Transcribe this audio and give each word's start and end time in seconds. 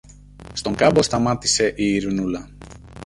Στον 0.53 0.75
κάμπο 0.75 1.01
σταμάτησε 1.01 1.67
η 1.75 1.85
Ειρηνούλα. 1.85 2.49